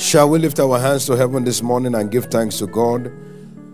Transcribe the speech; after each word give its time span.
Shall 0.00 0.30
we 0.30 0.38
lift 0.38 0.58
our 0.58 0.78
hands 0.78 1.04
to 1.06 1.12
heaven 1.14 1.44
this 1.44 1.62
morning 1.62 1.94
and 1.94 2.10
give 2.10 2.24
thanks 2.24 2.56
to 2.60 2.66
God, 2.66 3.12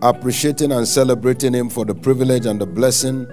appreciating 0.01 0.73
and 0.73 0.85
celebrating 0.85 1.53
Him 1.53 1.69
for 1.69 1.85
the 1.85 1.95
privilege 1.95 2.45
and 2.45 2.59
the 2.59 2.65
blessing 2.65 3.25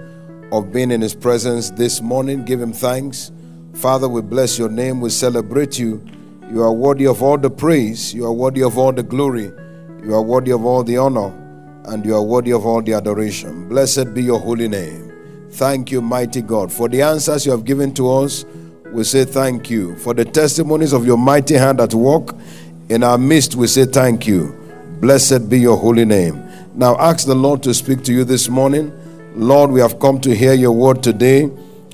of 0.53 0.71
being 0.71 0.91
in 0.91 1.01
His 1.01 1.13
presence 1.13 1.71
this 1.71 1.99
morning? 2.01 2.45
Give 2.45 2.61
Him 2.61 2.71
thanks. 2.71 3.33
Father, 3.73 4.07
we 4.07 4.21
bless 4.21 4.57
your 4.57 4.69
name, 4.69 5.01
we 5.01 5.09
celebrate 5.09 5.77
you. 5.77 6.01
You 6.49 6.63
are 6.63 6.71
worthy 6.71 7.05
of 7.05 7.21
all 7.21 7.37
the 7.37 7.49
praise, 7.49 8.13
you 8.13 8.25
are 8.25 8.31
worthy 8.31 8.63
of 8.63 8.77
all 8.77 8.93
the 8.93 9.03
glory, 9.03 9.51
you 10.01 10.15
are 10.15 10.21
worthy 10.21 10.53
of 10.53 10.65
all 10.65 10.81
the 10.81 10.95
honor, 10.97 11.33
and 11.87 12.05
you 12.05 12.15
are 12.15 12.23
worthy 12.23 12.51
of 12.53 12.65
all 12.65 12.81
the 12.81 12.93
adoration. 12.93 13.67
Blessed 13.67 14.13
be 14.13 14.23
your 14.23 14.39
holy 14.39 14.69
name. 14.69 15.11
Thank 15.51 15.91
you, 15.91 16.01
mighty 16.01 16.41
God, 16.41 16.71
for 16.71 16.87
the 16.87 17.01
answers 17.01 17.45
you 17.45 17.51
have 17.51 17.65
given 17.65 17.93
to 17.95 18.09
us. 18.09 18.45
We 18.93 19.03
say 19.03 19.25
thank 19.25 19.69
you 19.69 19.97
for 19.97 20.13
the 20.13 20.23
testimonies 20.23 20.93
of 20.93 21.05
your 21.05 21.17
mighty 21.17 21.55
hand 21.55 21.81
at 21.81 21.93
work 21.93 22.33
in 22.89 23.03
our 23.03 23.17
midst, 23.17 23.55
we 23.55 23.67
say 23.67 23.85
thank 23.85 24.27
you. 24.27 24.55
Blessed 25.01 25.49
be 25.49 25.59
your 25.59 25.77
holy 25.77 26.05
name. 26.05 26.41
Now, 26.75 26.95
ask 26.97 27.25
the 27.25 27.35
Lord 27.35 27.63
to 27.63 27.73
speak 27.73 28.03
to 28.03 28.13
you 28.13 28.23
this 28.23 28.47
morning. 28.47 28.91
Lord, 29.35 29.71
we 29.71 29.79
have 29.81 29.99
come 29.99 30.19
to 30.21 30.35
hear 30.35 30.53
your 30.53 30.71
word 30.71 31.01
today. 31.01 31.49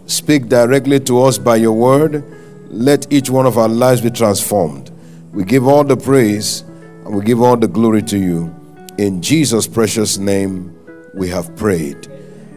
Speak 0.05 0.49
directly 0.49 0.99
to 1.02 1.22
us 1.23 1.38
by 1.38 1.55
your 1.55 1.72
word. 1.73 2.23
Let 2.70 3.12
each 3.12 3.30
one 3.30 3.46
of 3.46 3.58
our 3.58 3.70
lives 3.70 4.02
be 4.02 4.09
transformed. 4.09 4.91
We 5.34 5.46
give 5.46 5.68
all 5.68 5.84
the 5.84 5.96
praise 5.98 6.62
and 7.05 7.16
we 7.16 7.23
give 7.23 7.41
all 7.41 7.58
the 7.58 7.68
glory 7.68 8.02
to 8.04 8.18
you. 8.18 8.54
In 8.98 9.21
Jesus' 9.21 9.68
precious 9.68 10.18
name, 10.18 10.76
we 11.13 11.30
have 11.30 11.55
prayed. 11.55 12.08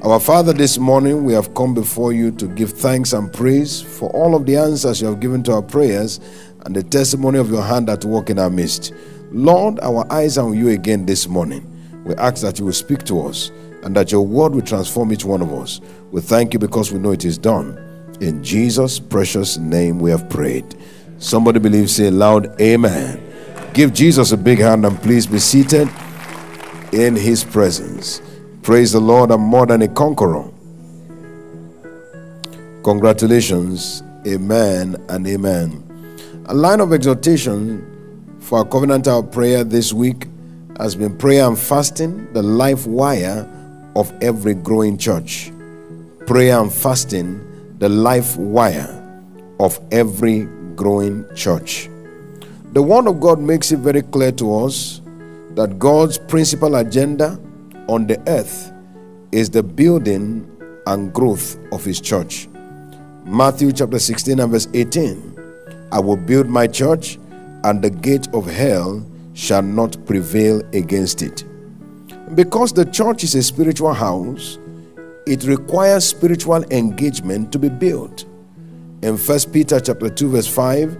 Our 0.02 0.20
Father, 0.20 0.52
this 0.52 0.76
morning 0.76 1.24
we 1.24 1.32
have 1.32 1.54
come 1.54 1.72
before 1.72 2.12
you 2.12 2.30
to 2.32 2.46
give 2.48 2.72
thanks 2.72 3.14
and 3.14 3.32
praise 3.32 3.80
for 3.80 4.10
all 4.10 4.34
of 4.34 4.44
the 4.44 4.56
answers 4.56 5.00
you 5.00 5.06
have 5.06 5.20
given 5.20 5.42
to 5.44 5.52
our 5.54 5.62
prayers 5.62 6.20
and 6.64 6.74
the 6.74 6.82
testimony 6.82 7.38
of 7.38 7.50
your 7.50 7.62
hand 7.62 7.88
at 7.88 8.04
work 8.04 8.30
in 8.30 8.38
our 8.38 8.50
midst. 8.50 8.92
Lord, 9.30 9.80
our 9.80 10.10
eyes 10.12 10.38
are 10.38 10.46
on 10.46 10.56
you 10.56 10.68
again 10.70 11.06
this 11.06 11.26
morning. 11.28 11.70
We 12.04 12.14
ask 12.16 12.42
that 12.42 12.58
you 12.58 12.66
will 12.66 12.72
speak 12.72 13.04
to 13.04 13.26
us 13.26 13.50
and 13.82 13.94
that 13.96 14.12
your 14.12 14.26
word 14.26 14.54
will 14.54 14.62
transform 14.62 15.12
each 15.12 15.24
one 15.24 15.42
of 15.42 15.52
us. 15.52 15.80
We 16.10 16.20
thank 16.20 16.52
you 16.52 16.58
because 16.58 16.92
we 16.92 16.98
know 16.98 17.12
it 17.12 17.24
is 17.24 17.38
done. 17.38 17.78
In 18.20 18.42
Jesus' 18.42 18.98
precious 18.98 19.56
name 19.58 19.98
we 19.98 20.10
have 20.10 20.30
prayed. 20.30 20.76
Somebody 21.18 21.58
believe, 21.58 21.90
say 21.90 22.10
loud, 22.10 22.60
Amen. 22.60 23.20
Give 23.72 23.92
Jesus 23.92 24.32
a 24.32 24.36
big 24.36 24.58
hand 24.58 24.86
and 24.86 24.96
please 25.02 25.26
be 25.26 25.38
seated 25.38 25.88
in 26.92 27.16
his 27.16 27.42
presence. 27.42 28.22
Praise 28.62 28.92
the 28.92 29.00
Lord, 29.00 29.30
I'm 29.30 29.40
more 29.40 29.66
than 29.66 29.82
a 29.82 29.88
conqueror. 29.88 30.48
Congratulations. 32.84 34.02
Amen 34.26 34.96
and 35.08 35.26
amen. 35.26 35.83
A 36.46 36.52
line 36.52 36.80
of 36.80 36.92
exhortation 36.92 38.36
for 38.38 38.58
our 38.58 38.64
covenantal 38.66 39.32
prayer 39.32 39.64
this 39.64 39.94
week 39.94 40.26
has 40.76 40.94
been 40.94 41.16
prayer 41.16 41.46
and 41.48 41.58
fasting, 41.58 42.30
the 42.34 42.42
life 42.42 42.86
wire 42.86 43.48
of 43.96 44.12
every 44.20 44.52
growing 44.52 44.98
church. 44.98 45.50
Prayer 46.26 46.60
and 46.60 46.70
fasting, 46.70 47.40
the 47.78 47.88
life 47.88 48.36
wire 48.36 49.02
of 49.58 49.80
every 49.90 50.40
growing 50.76 51.24
church. 51.34 51.88
The 52.74 52.82
Word 52.82 53.06
of 53.06 53.20
God 53.20 53.40
makes 53.40 53.72
it 53.72 53.78
very 53.78 54.02
clear 54.02 54.32
to 54.32 54.54
us 54.54 55.00
that 55.54 55.78
God's 55.78 56.18
principal 56.18 56.74
agenda 56.74 57.40
on 57.88 58.06
the 58.06 58.22
earth 58.28 58.70
is 59.32 59.48
the 59.48 59.62
building 59.62 60.46
and 60.86 61.10
growth 61.10 61.56
of 61.72 61.86
His 61.86 62.02
church. 62.02 62.48
Matthew 63.24 63.72
chapter 63.72 63.98
16 63.98 64.40
and 64.40 64.52
verse 64.52 64.68
18. 64.74 65.34
I 65.94 66.00
will 66.00 66.16
build 66.16 66.48
my 66.48 66.66
church, 66.66 67.20
and 67.62 67.80
the 67.80 67.88
gate 67.88 68.26
of 68.34 68.46
hell 68.46 69.06
shall 69.32 69.62
not 69.62 69.96
prevail 70.06 70.60
against 70.72 71.22
it. 71.22 71.44
Because 72.34 72.72
the 72.72 72.84
church 72.84 73.22
is 73.22 73.36
a 73.36 73.42
spiritual 73.44 73.94
house, 73.94 74.58
it 75.24 75.44
requires 75.44 76.04
spiritual 76.04 76.64
engagement 76.72 77.52
to 77.52 77.60
be 77.60 77.68
built. 77.68 78.24
In 79.02 79.16
1 79.16 79.38
Peter 79.52 79.78
chapter 79.78 80.10
2, 80.10 80.30
verse 80.30 80.48
5, 80.48 80.98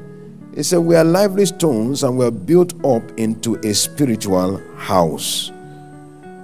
it 0.55 0.63
said, 0.63 0.79
We 0.79 0.95
are 0.95 1.03
lively 1.03 1.47
stones 1.47 2.05
and 2.05 2.17
we 2.17 2.25
are 2.27 2.31
built 2.31 2.73
up 2.85 3.03
into 3.19 3.57
a 3.69 3.75
spiritual 3.75 4.63
house. 4.77 5.51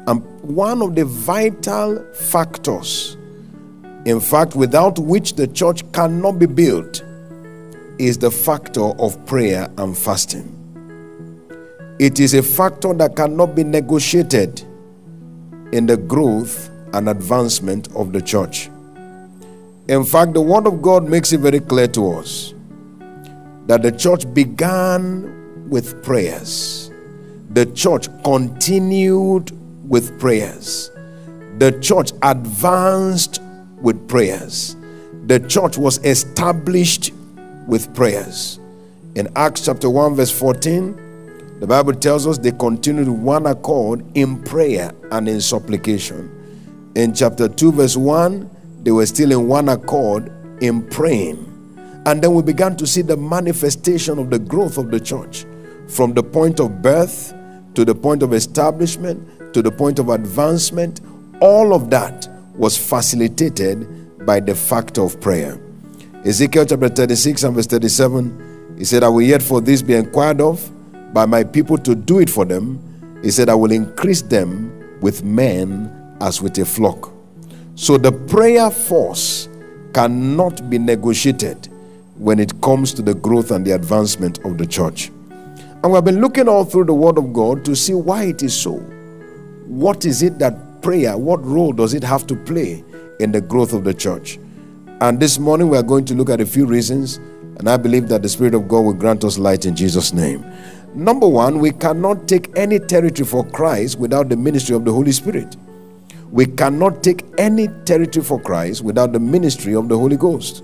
And 0.08 0.24
one 0.42 0.82
of 0.82 0.97
the 0.97 1.04
vital 1.04 2.04
factors, 2.14 3.16
in 4.06 4.19
fact, 4.19 4.56
without 4.56 4.98
which 4.98 5.34
the 5.34 5.47
church 5.47 5.84
cannot 5.92 6.41
be 6.41 6.47
built, 6.47 7.04
is 8.00 8.16
the 8.16 8.30
factor 8.30 8.80
of 8.98 9.26
prayer 9.26 9.70
and 9.76 9.96
fasting. 9.96 10.56
It 11.98 12.18
is 12.18 12.32
a 12.32 12.42
factor 12.42 12.94
that 12.94 13.14
cannot 13.14 13.54
be 13.54 13.62
negotiated 13.62 14.62
in 15.72 15.84
the 15.84 15.98
growth 15.98 16.70
and 16.94 17.10
advancement 17.10 17.94
of 17.94 18.14
the 18.14 18.22
church. 18.22 18.70
In 19.88 20.02
fact, 20.04 20.32
the 20.32 20.40
Word 20.40 20.66
of 20.66 20.80
God 20.80 21.04
makes 21.04 21.34
it 21.34 21.40
very 21.40 21.60
clear 21.60 21.88
to 21.88 22.12
us 22.12 22.54
that 23.66 23.82
the 23.82 23.92
church 23.92 24.32
began 24.32 25.68
with 25.68 26.02
prayers, 26.02 26.90
the 27.50 27.66
church 27.66 28.08
continued 28.24 29.52
with 29.86 30.18
prayers, 30.18 30.90
the 31.58 31.78
church 31.82 32.12
advanced 32.22 33.42
with 33.82 34.08
prayers, 34.08 34.74
the 35.26 35.38
church 35.38 35.76
was 35.76 35.98
established 35.98 37.12
with 37.70 37.94
prayers. 37.94 38.58
In 39.14 39.28
Acts 39.36 39.64
chapter 39.64 39.88
1, 39.88 40.16
verse 40.16 40.31
14, 40.31 41.58
the 41.60 41.66
Bible 41.66 41.94
tells 41.94 42.26
us 42.26 42.36
they 42.36 42.53
continued 42.53 43.08
one 43.08 43.47
accord 43.47 44.04
in 44.14 44.42
prayer 44.42 44.92
and 45.12 45.28
in 45.28 45.41
supplication. 45.41 46.92
In 46.97 47.14
chapter 47.14 47.48
2, 47.48 47.72
verse 47.72 47.97
1, 47.97 48.50
they 48.82 48.91
were 48.91 49.06
still 49.06 49.30
in 49.30 49.47
one 49.47 49.69
accord 49.69 50.32
in 50.60 50.86
praying. 50.88 51.47
And 52.06 52.20
then 52.20 52.34
we 52.34 52.42
began 52.42 52.76
to 52.76 52.86
see 52.86 53.03
the 53.03 53.16
manifestation 53.16 54.19
of 54.19 54.30
the 54.30 54.38
growth 54.38 54.76
of 54.76 54.91
the 54.91 54.98
church 54.98 55.47
from 55.86 56.14
the 56.14 56.22
point 56.22 56.60
of 56.60 56.82
birth 56.82 57.32
to 57.75 57.84
the 57.84 57.94
point 57.94 58.22
of 58.22 58.32
establishment 58.32 59.54
to 59.54 59.62
the 59.62 59.70
point 59.70 59.98
of 59.98 60.09
advancement. 60.09 61.00
All 61.41 61.75
of 61.75 61.91
that 61.91 62.28
was 62.54 62.76
facilitated 62.76 64.26
by 64.26 64.41
the 64.41 64.54
fact 64.54 64.98
of 64.98 65.20
prayer. 65.20 65.60
Ezekiel 66.22 66.66
chapter 66.66 66.91
36 66.91 67.44
and 67.44 67.54
verse 67.54 67.66
37, 67.66 68.75
he 68.76 68.84
said, 68.84 69.03
I 69.03 69.08
will 69.08 69.22
yet 69.22 69.42
for 69.42 69.62
this 69.62 69.81
be 69.81 69.94
inquired 69.94 70.42
of 70.42 70.70
by 71.14 71.25
my 71.25 71.42
people 71.42 71.78
to 71.78 71.94
do 71.94 72.19
it 72.19 72.28
for 72.28 72.44
them. 72.44 72.78
He 73.22 73.31
said, 73.31 73.48
I 73.48 73.54
will 73.54 73.72
increase 73.72 74.20
them 74.20 75.00
with 75.00 75.25
men 75.25 76.16
as 76.20 76.42
with 76.42 76.59
a 76.59 76.66
flock. 76.66 77.10
So 77.75 77.97
the 77.97 78.12
prayer 78.12 78.70
force 78.70 79.48
cannot 79.94 80.69
be 80.69 80.78
negotiated 80.78 81.69
when 82.16 82.38
it 82.38 82.60
comes 82.60 82.92
to 82.94 83.03
the 83.03 83.14
growth 83.14 83.50
and 83.50 83.66
the 83.66 83.70
advancement 83.70 84.44
of 84.44 84.59
the 84.59 84.66
church. 84.66 85.09
And 85.82 85.84
we 85.84 85.92
have 85.94 86.04
been 86.04 86.20
looking 86.20 86.48
all 86.48 86.66
through 86.66 86.84
the 86.84 86.92
Word 86.92 87.16
of 87.16 87.32
God 87.32 87.64
to 87.64 87.75
see 87.75 87.94
why 87.94 88.25
it 88.25 88.42
is 88.42 88.54
so. 88.54 88.75
What 89.64 90.04
is 90.04 90.22
it 90.22 90.38
that 90.38 90.82
prayer, 90.82 91.16
what 91.16 91.42
role 91.42 91.72
does 91.72 91.94
it 91.94 92.04
have 92.04 92.26
to 92.26 92.36
play 92.36 92.84
in 93.20 93.32
the 93.32 93.41
growth 93.41 93.72
of 93.72 93.84
the 93.84 93.94
church? 93.94 94.38
And 95.02 95.18
this 95.18 95.38
morning 95.38 95.70
we 95.70 95.78
are 95.78 95.82
going 95.82 96.04
to 96.04 96.14
look 96.14 96.28
at 96.28 96.42
a 96.42 96.46
few 96.46 96.66
reasons, 96.66 97.16
and 97.56 97.70
I 97.70 97.78
believe 97.78 98.06
that 98.08 98.20
the 98.20 98.28
Spirit 98.28 98.52
of 98.52 98.68
God 98.68 98.80
will 98.82 98.92
grant 98.92 99.24
us 99.24 99.38
light 99.38 99.64
in 99.64 99.74
Jesus' 99.74 100.12
name. 100.12 100.44
Number 100.94 101.26
one, 101.26 101.58
we 101.58 101.70
cannot 101.70 102.28
take 102.28 102.50
any 102.54 102.78
territory 102.78 103.26
for 103.26 103.42
Christ 103.46 103.98
without 103.98 104.28
the 104.28 104.36
ministry 104.36 104.76
of 104.76 104.84
the 104.84 104.92
Holy 104.92 105.12
Spirit. 105.12 105.56
We 106.30 106.44
cannot 106.44 107.02
take 107.02 107.24
any 107.38 107.68
territory 107.86 108.22
for 108.22 108.38
Christ 108.38 108.84
without 108.84 109.12
the 109.12 109.20
ministry 109.20 109.74
of 109.74 109.88
the 109.88 109.96
Holy 109.96 110.18
Ghost. 110.18 110.62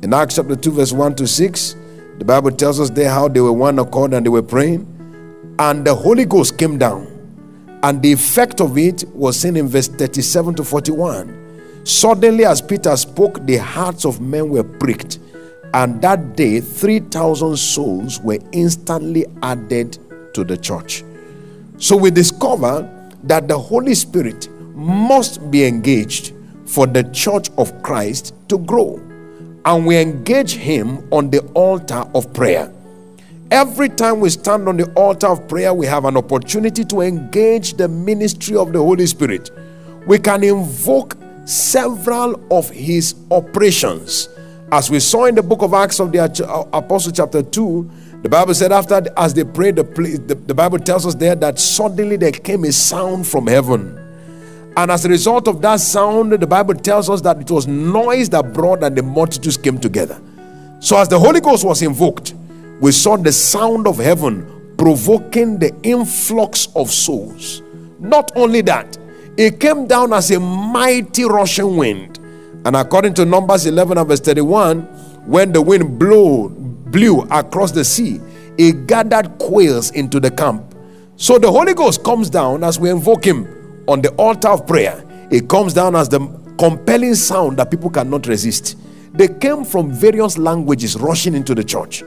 In 0.00 0.14
Acts 0.14 0.36
chapter 0.36 0.56
2, 0.56 0.70
verse 0.70 0.92
1 0.94 1.16
to 1.16 1.26
6, 1.26 1.76
the 2.18 2.24
Bible 2.24 2.52
tells 2.52 2.80
us 2.80 2.88
there 2.88 3.10
how 3.10 3.28
they 3.28 3.40
were 3.40 3.52
one 3.52 3.78
accord 3.78 4.14
and 4.14 4.24
they 4.24 4.30
were 4.30 4.42
praying, 4.42 4.86
and 5.58 5.86
the 5.86 5.94
Holy 5.94 6.24
Ghost 6.24 6.56
came 6.56 6.78
down. 6.78 7.06
And 7.82 8.00
the 8.00 8.14
effect 8.14 8.62
of 8.62 8.78
it 8.78 9.04
was 9.10 9.38
seen 9.38 9.56
in 9.58 9.68
verse 9.68 9.88
37 9.88 10.54
to 10.54 10.64
41. 10.64 11.43
Suddenly, 11.84 12.46
as 12.46 12.62
Peter 12.62 12.96
spoke, 12.96 13.46
the 13.46 13.56
hearts 13.56 14.06
of 14.06 14.20
men 14.20 14.48
were 14.48 14.64
pricked, 14.64 15.18
and 15.74 16.00
that 16.00 16.34
day 16.34 16.60
3,000 16.60 17.56
souls 17.56 18.20
were 18.20 18.38
instantly 18.52 19.26
added 19.42 19.98
to 20.32 20.44
the 20.44 20.56
church. 20.56 21.04
So 21.76 21.96
we 21.96 22.10
discover 22.10 22.90
that 23.24 23.48
the 23.48 23.58
Holy 23.58 23.94
Spirit 23.94 24.48
must 24.74 25.50
be 25.50 25.64
engaged 25.66 26.32
for 26.64 26.86
the 26.86 27.04
church 27.04 27.50
of 27.58 27.82
Christ 27.82 28.34
to 28.48 28.58
grow, 28.58 28.96
and 29.66 29.86
we 29.86 29.98
engage 29.98 30.52
Him 30.54 31.06
on 31.12 31.28
the 31.28 31.40
altar 31.52 32.04
of 32.14 32.32
prayer. 32.32 32.72
Every 33.50 33.90
time 33.90 34.20
we 34.20 34.30
stand 34.30 34.68
on 34.68 34.78
the 34.78 34.90
altar 34.94 35.26
of 35.26 35.46
prayer, 35.48 35.74
we 35.74 35.86
have 35.86 36.06
an 36.06 36.16
opportunity 36.16 36.84
to 36.86 37.02
engage 37.02 37.74
the 37.74 37.88
ministry 37.88 38.56
of 38.56 38.72
the 38.72 38.78
Holy 38.78 39.06
Spirit. 39.06 39.50
We 40.06 40.18
can 40.18 40.42
invoke 40.42 41.16
several 41.44 42.40
of 42.50 42.70
his 42.70 43.14
operations. 43.30 44.28
As 44.72 44.90
we 44.90 45.00
saw 45.00 45.26
in 45.26 45.34
the 45.34 45.42
book 45.42 45.62
of 45.62 45.74
Acts 45.74 46.00
of 46.00 46.10
the 46.12 46.20
uh, 46.20 46.64
Apostle, 46.72 47.12
chapter 47.12 47.42
2, 47.42 47.90
The 48.24 48.30
Bible 48.30 48.54
said, 48.54 48.72
after 48.72 49.02
as 49.18 49.34
they 49.34 49.44
prayed, 49.44 49.76
the, 49.76 49.82
the, 49.82 50.34
the 50.34 50.54
Bible 50.54 50.78
tells 50.78 51.04
us 51.04 51.14
there 51.14 51.34
that 51.34 51.58
suddenly 51.58 52.16
there 52.16 52.32
came 52.32 52.64
a 52.64 52.72
sound 52.72 53.26
from 53.26 53.46
heaven. 53.46 54.00
And 54.78 54.90
as 54.90 55.04
a 55.04 55.10
result 55.10 55.46
of 55.46 55.60
that 55.60 55.78
sound, 55.80 56.32
the 56.32 56.46
Bible 56.46 56.74
tells 56.74 57.10
us 57.10 57.20
that 57.20 57.38
it 57.38 57.50
was 57.50 57.66
noise 57.66 58.30
that 58.30 58.54
brought 58.54 58.82
and 58.82 58.96
the 58.96 59.02
multitudes 59.02 59.58
came 59.58 59.76
together. 59.78 60.18
So, 60.80 60.96
as 60.96 61.06
the 61.06 61.18
Holy 61.18 61.42
Ghost 61.42 61.66
was 61.66 61.82
invoked, 61.82 62.32
we 62.80 62.92
saw 62.92 63.18
the 63.18 63.30
sound 63.30 63.86
of 63.86 63.98
heaven 63.98 64.74
provoking 64.78 65.58
the 65.58 65.74
influx 65.82 66.68
of 66.74 66.90
souls. 66.90 67.60
Not 68.00 68.32
only 68.36 68.62
that, 68.62 68.96
it 69.36 69.58
came 69.60 69.86
down 69.86 70.12
as 70.12 70.30
a 70.30 70.38
mighty 70.38 71.24
rushing 71.24 71.76
wind. 71.76 72.18
And 72.64 72.76
according 72.76 73.14
to 73.14 73.24
Numbers 73.24 73.66
11 73.66 73.98
and 73.98 74.08
verse 74.08 74.20
31, 74.20 74.82
when 75.26 75.52
the 75.52 75.60
wind 75.60 75.98
blew, 75.98 76.48
blew 76.48 77.22
across 77.22 77.72
the 77.72 77.84
sea, 77.84 78.20
it 78.56 78.86
gathered 78.86 79.38
quails 79.38 79.90
into 79.90 80.20
the 80.20 80.30
camp. 80.30 80.74
So 81.16 81.38
the 81.38 81.50
Holy 81.50 81.74
Ghost 81.74 82.04
comes 82.04 82.30
down 82.30 82.64
as 82.64 82.78
we 82.78 82.90
invoke 82.90 83.24
Him 83.24 83.84
on 83.88 84.00
the 84.02 84.10
altar 84.16 84.48
of 84.48 84.66
prayer. 84.66 85.04
It 85.30 85.48
comes 85.48 85.74
down 85.74 85.96
as 85.96 86.08
the 86.08 86.20
compelling 86.58 87.14
sound 87.14 87.58
that 87.58 87.70
people 87.70 87.90
cannot 87.90 88.26
resist. 88.26 88.76
They 89.12 89.28
came 89.28 89.64
from 89.64 89.92
various 89.92 90.38
languages 90.38 90.96
rushing 90.96 91.34
into 91.34 91.54
the 91.54 91.64
church 91.64 92.02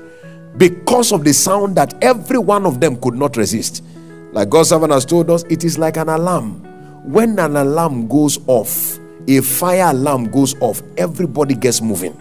because 0.57 1.11
of 1.11 1.23
the 1.23 1.33
sound 1.33 1.75
that 1.75 1.93
every 2.03 2.39
one 2.39 2.65
of 2.65 2.79
them 2.79 2.99
could 2.99 3.13
not 3.13 3.37
resist. 3.37 3.83
Like 4.31 4.49
God's 4.49 4.69
servant 4.69 4.91
has 4.91 5.05
told 5.05 5.29
us, 5.29 5.43
it 5.43 5.63
is 5.63 5.77
like 5.77 5.97
an 5.97 6.09
alarm. 6.09 6.66
When 7.07 7.39
an 7.39 7.55
alarm 7.55 8.09
goes 8.09 8.37
off, 8.47 8.99
a 9.29 9.39
fire 9.39 9.91
alarm 9.91 10.29
goes 10.29 10.59
off, 10.59 10.81
everybody 10.97 11.55
gets 11.55 11.81
moving. 11.81 12.13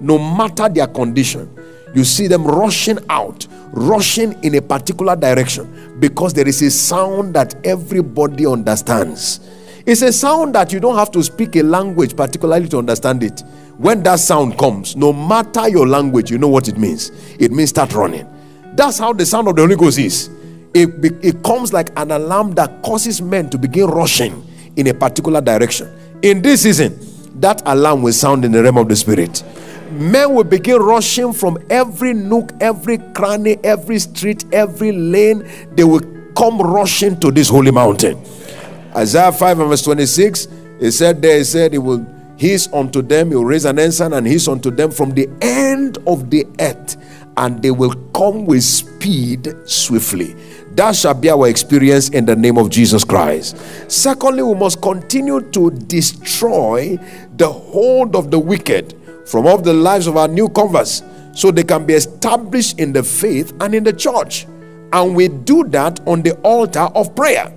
No 0.00 0.18
matter 0.18 0.68
their 0.68 0.88
condition, 0.88 1.48
you 1.94 2.02
see 2.02 2.26
them 2.26 2.44
rushing 2.44 2.98
out, 3.10 3.46
rushing 3.70 4.32
in 4.42 4.56
a 4.56 4.60
particular 4.60 5.14
direction 5.14 5.96
because 6.00 6.34
there 6.34 6.48
is 6.48 6.62
a 6.62 6.70
sound 6.72 7.32
that 7.34 7.54
everybody 7.64 8.44
understands. 8.44 9.38
It's 9.86 10.02
a 10.02 10.12
sound 10.12 10.56
that 10.56 10.72
you 10.72 10.80
don't 10.80 10.96
have 10.96 11.12
to 11.12 11.22
speak 11.22 11.54
a 11.54 11.62
language 11.62 12.16
particularly 12.16 12.68
to 12.70 12.78
understand 12.78 13.22
it 13.22 13.44
when 13.78 14.02
that 14.02 14.18
sound 14.18 14.58
comes, 14.58 14.96
no 14.96 15.12
matter 15.12 15.68
your 15.68 15.86
language, 15.86 16.32
you 16.32 16.38
know 16.38 16.48
what 16.48 16.66
it 16.66 16.76
means. 16.76 17.12
It 17.38 17.52
means 17.52 17.70
start 17.70 17.94
running. 17.94 18.26
That's 18.74 18.98
how 18.98 19.12
the 19.12 19.26
sound 19.26 19.46
of 19.46 19.54
the 19.54 19.62
Holy 19.62 19.76
Ghost 19.76 20.00
is. 20.00 20.28
It, 20.74 21.24
it 21.24 21.42
comes 21.44 21.72
like 21.72 21.90
an 21.96 22.10
alarm 22.10 22.54
that 22.56 22.82
causes 22.82 23.22
men 23.22 23.48
to 23.50 23.58
begin 23.58 23.86
rushing 23.86 24.44
in 24.76 24.88
a 24.88 24.94
particular 24.94 25.40
direction. 25.40 25.88
In 26.22 26.42
this 26.42 26.62
season, 26.62 26.98
that 27.40 27.62
alarm 27.66 28.02
will 28.02 28.12
sound 28.12 28.44
in 28.44 28.52
the 28.52 28.62
realm 28.62 28.78
of 28.78 28.88
the 28.88 28.96
spirit. 28.96 29.44
Men 29.92 30.34
will 30.34 30.44
begin 30.44 30.80
rushing 30.80 31.32
from 31.32 31.58
every 31.70 32.12
nook, 32.12 32.50
every 32.60 32.98
cranny, 33.14 33.58
every 33.62 33.98
street, 34.00 34.44
every 34.52 34.90
lane. 34.90 35.48
They 35.76 35.84
will 35.84 36.00
come 36.36 36.58
rushing 36.58 37.20
to 37.20 37.30
this 37.30 37.48
holy 37.48 37.70
mountain. 37.70 38.20
Isaiah 38.96 39.30
5 39.30 39.60
and 39.60 39.68
verse 39.68 39.82
26, 39.82 40.48
he 40.80 40.90
said 40.90 41.22
there, 41.22 41.38
he 41.38 41.44
said, 41.44 41.72
He 41.72 41.78
will 41.78 42.04
He's 42.36 42.72
unto 42.72 43.00
them, 43.00 43.30
he 43.30 43.36
will 43.36 43.44
raise 43.44 43.64
an 43.64 43.78
ensign, 43.78 44.12
and 44.12 44.26
he's 44.26 44.48
unto 44.48 44.70
them 44.70 44.90
from 44.90 45.10
the 45.14 45.28
end 45.40 45.98
of 46.06 46.30
the 46.30 46.46
earth, 46.58 46.96
and 47.36 47.62
they 47.62 47.70
will 47.70 47.94
come 48.14 48.46
with 48.46 48.62
speed 48.62 49.52
swiftly. 49.64 50.34
That 50.74 50.96
shall 50.96 51.14
be 51.14 51.30
our 51.30 51.48
experience 51.48 52.08
in 52.08 52.26
the 52.26 52.34
name 52.34 52.58
of 52.58 52.70
Jesus 52.70 53.04
Christ. 53.04 53.56
Secondly, 53.90 54.42
we 54.42 54.54
must 54.54 54.82
continue 54.82 55.40
to 55.52 55.70
destroy 55.70 56.98
the 57.36 57.48
hold 57.48 58.16
of 58.16 58.30
the 58.30 58.38
wicked 58.38 58.94
from 59.26 59.46
off 59.46 59.62
the 59.62 59.72
lives 59.72 60.06
of 60.06 60.16
our 60.16 60.28
new 60.28 60.48
converts 60.48 61.02
so 61.32 61.50
they 61.50 61.62
can 61.64 61.86
be 61.86 61.94
established 61.94 62.78
in 62.78 62.92
the 62.92 63.02
faith 63.02 63.52
and 63.60 63.74
in 63.74 63.84
the 63.84 63.92
church. 63.92 64.46
And 64.92 65.14
we 65.14 65.28
do 65.28 65.64
that 65.68 66.00
on 66.06 66.22
the 66.22 66.34
altar 66.42 66.88
of 66.94 67.14
prayer. 67.16 67.52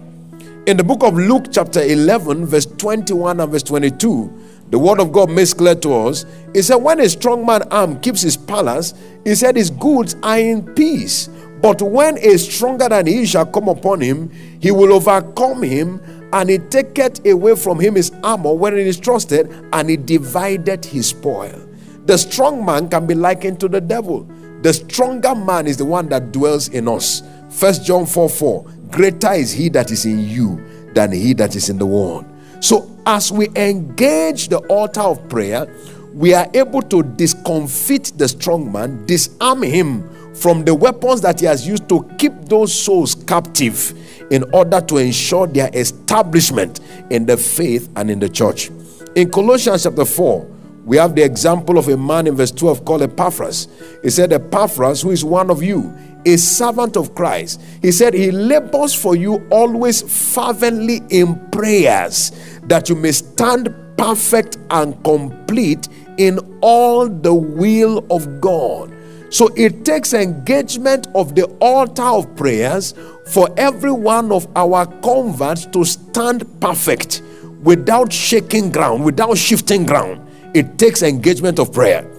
In 0.66 0.76
the 0.76 0.84
book 0.84 1.04
of 1.04 1.16
Luke, 1.16 1.46
chapter 1.52 1.82
11, 1.82 2.46
verse 2.46 2.66
21 2.66 3.40
and 3.40 3.52
verse 3.52 3.64
22, 3.64 4.57
the 4.70 4.80
word 4.80 5.00
of 5.00 5.12
God 5.12 5.30
makes 5.30 5.54
clear 5.54 5.76
to 5.76 5.94
us. 5.94 6.26
He 6.54 6.62
said, 6.62 6.76
When 6.78 7.00
a 7.00 7.10
strong 7.10 7.46
man 7.46 7.64
armed 7.72 8.02
keeps 8.02 8.22
his 8.22 8.36
palace, 8.36 8.94
he 9.24 9.36
said, 9.36 9.56
His 9.56 9.70
goods 9.70 10.16
are 10.24 10.40
in 10.40 10.74
peace. 10.74 11.30
But 11.62 11.82
when 11.82 12.18
a 12.20 12.38
stronger 12.38 12.90
than 12.90 13.08
he 13.08 13.26
shall 13.26 13.46
come 13.46 13.68
upon 13.68 14.02
him, 14.02 14.30
he 14.60 14.72
will 14.72 14.94
overcome 14.94 15.64
him, 15.64 16.02
and 16.34 16.50
he 16.50 16.58
taketh 16.58 17.26
away 17.26 17.56
from 17.56 17.80
him 17.80 17.96
his 17.96 18.12
armor 18.24 18.54
wherein 18.54 18.84
he 18.84 18.90
is 18.90 19.00
trusted, 19.00 19.50
and 19.74 19.90
he 19.90 19.98
divided 19.98 20.84
his 20.86 21.08
spoil. 21.10 21.68
The 22.06 22.18
strong 22.18 22.64
man 22.64 22.90
can 22.90 23.08
be 23.08 23.16
likened 23.16 23.60
to 23.62 23.68
the 23.68 23.82
devil. 23.82 24.30
The 24.62 24.74
stronger 24.74 25.36
man 25.36 25.68
is 25.68 25.78
the 25.78 25.86
one 25.86 26.10
that 26.10 26.32
dwells 26.32 26.70
in 26.70 26.88
us. 26.88 27.24
First 27.50 27.86
John 27.86 28.06
4 28.06 28.30
4. 28.30 28.66
Greater 28.92 29.34
is 29.34 29.52
he 29.52 29.70
that 29.70 29.92
is 29.92 30.06
in 30.06 30.20
you 30.28 30.64
than 30.94 31.12
he 31.12 31.34
that 31.34 31.56
is 31.56 31.70
in 31.70 31.78
the 31.78 31.86
world. 31.86 32.26
So 32.60 32.97
as 33.08 33.32
we 33.32 33.48
engage 33.56 34.50
the 34.50 34.58
altar 34.68 35.00
of 35.00 35.30
prayer, 35.30 35.66
we 36.14 36.34
are 36.34 36.46
able 36.54 36.82
to 36.82 37.02
discomfit 37.04 38.12
the 38.18 38.28
strong 38.28 38.70
man, 38.70 39.06
disarm 39.06 39.64
him 39.64 40.36
from 40.36 40.66
the 40.66 40.76
weapons 40.76 41.22
that 41.22 41.40
he 41.40 41.46
has 41.46 41.66
used 41.66 41.88
to 41.88 42.04
keep 42.18 42.34
those 42.46 42.74
souls 42.74 43.16
captive 43.16 43.94
in 44.30 44.44
order 44.54 44.82
to 44.82 44.98
ensure 44.98 45.48
their 45.48 45.70
establishment 45.74 46.82
in 47.10 47.26
the 47.26 47.38
faith 47.38 47.90
and 47.96 48.12
in 48.12 48.20
the 48.20 48.28
church. 48.28 48.70
In 49.16 49.32
Colossians 49.32 49.84
chapter 49.84 50.04
4, 50.04 50.46
we 50.84 50.98
have 50.98 51.16
the 51.16 51.24
example 51.24 51.78
of 51.78 51.88
a 51.88 51.96
man 51.96 52.28
in 52.28 52.36
verse 52.36 52.52
12 52.52 52.84
called 52.84 53.04
Epaphras. 53.04 53.70
He 54.04 54.10
said, 54.10 54.34
Epaphras, 54.34 55.02
who 55.02 55.12
is 55.12 55.24
one 55.24 55.50
of 55.50 55.64
you, 55.64 55.94
a 56.26 56.38
servant 56.38 56.98
of 56.98 57.16
Christ. 57.16 57.62
He 57.82 57.92
said, 57.92 58.14
He 58.14 58.32
labors 58.32 58.94
for 58.94 59.16
you 59.16 59.48
always 59.50 60.02
fervently 60.34 61.02
in 61.10 61.40
prayers 61.52 62.32
that 62.64 62.90
you 62.90 62.96
may 62.96 63.12
stand 63.12 63.74
perfect 63.98 64.58
and 64.70 65.02
complete 65.04 65.88
in 66.18 66.40
all 66.62 67.08
the 67.08 67.34
will 67.34 68.06
of 68.10 68.42
God. 68.42 68.94
So 69.30 69.50
it 69.56 69.84
takes 69.84 70.14
engagement 70.14 71.08
of 71.14 71.36
the 71.36 71.46
altar 71.60 72.04
of 72.04 72.34
prayers 72.36 72.94
for 73.28 73.50
every 73.58 73.92
one 73.92 74.32
of 74.32 74.48
our 74.56 74.86
converts 75.02 75.66
to 75.68 75.84
stand 75.84 76.46
perfect 76.62 77.22
without 77.62 78.14
shaking 78.14 78.72
ground, 78.72 79.04
without 79.04 79.38
shifting 79.38 79.86
ground. 79.86 80.26
It 80.54 80.78
takes 80.78 81.04
engagement 81.04 81.60
of 81.60 81.74
prayer. 81.74 82.10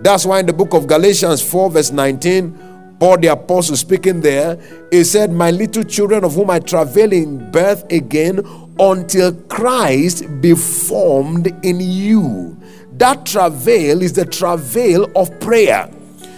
That's 0.00 0.24
why 0.24 0.40
in 0.40 0.46
the 0.46 0.52
book 0.52 0.74
of 0.74 0.86
Galatians 0.86 1.42
4, 1.42 1.70
verse 1.70 1.90
19, 1.90 2.73
Paul 3.04 3.18
the 3.18 3.26
apostle 3.26 3.76
speaking 3.76 4.22
there, 4.22 4.58
he 4.90 5.04
said, 5.04 5.30
My 5.30 5.50
little 5.50 5.82
children 5.82 6.24
of 6.24 6.36
whom 6.36 6.48
I 6.48 6.58
travail 6.58 7.12
in 7.12 7.50
birth 7.50 7.84
again 7.92 8.40
until 8.78 9.34
Christ 9.42 10.24
be 10.40 10.54
formed 10.54 11.48
in 11.62 11.80
you. 11.80 12.58
That 12.92 13.26
travail 13.26 14.00
is 14.00 14.14
the 14.14 14.24
travail 14.24 15.12
of 15.14 15.38
prayer. 15.38 15.90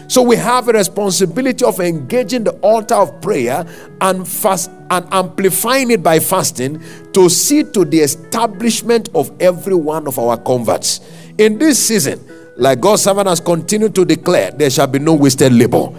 So 0.08 0.23
we 0.23 0.35
have 0.35 0.66
a 0.68 0.73
responsibility 0.73 1.64
of 1.64 1.78
engaging 1.78 2.42
the 2.42 2.54
altar 2.62 2.96
of 2.96 3.23
prayer 3.23 3.64
and 4.00 4.26
fast 4.26 4.68
and 4.90 5.06
amplifying 5.12 5.92
it 5.92 6.02
by 6.02 6.18
fasting 6.18 6.82
to 7.12 7.28
see 7.28 7.62
to 7.62 7.85
the 7.85 8.00
establishment 8.00 9.08
of 9.14 9.30
every 9.38 9.76
one 9.76 10.08
of 10.08 10.18
our 10.18 10.37
converts. 10.37 11.00
In 11.38 11.58
this 11.58 11.87
season, 11.87 12.20
like 12.56 12.80
God's 12.80 13.02
servant 13.02 13.28
has 13.28 13.38
continued 13.38 13.94
to 13.94 14.04
declare, 14.04 14.50
there 14.50 14.70
shall 14.70 14.88
be 14.88 14.99
no 14.99 15.14
wasted 15.14 15.52
labor. 15.52 15.92